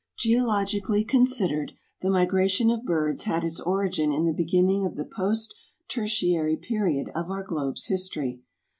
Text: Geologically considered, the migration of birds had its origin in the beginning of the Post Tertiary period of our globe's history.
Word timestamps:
Geologically 0.17 1.03
considered, 1.03 1.73
the 2.01 2.09
migration 2.09 2.71
of 2.71 2.83
birds 2.85 3.25
had 3.25 3.43
its 3.43 3.59
origin 3.59 4.11
in 4.11 4.25
the 4.25 4.33
beginning 4.33 4.83
of 4.83 4.95
the 4.95 5.05
Post 5.05 5.53
Tertiary 5.89 6.55
period 6.57 7.11
of 7.13 7.29
our 7.29 7.43
globe's 7.43 7.85
history. 7.85 8.39